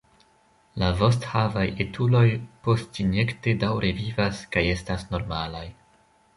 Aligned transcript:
La 0.83 0.87
vosthavaj 1.01 1.65
etuloj 1.85 2.23
postinjekte 2.69 3.55
daŭre 3.67 3.95
vivas 4.01 4.43
kaj 4.57 4.67
estas 4.75 5.09
normalaj. 5.15 5.67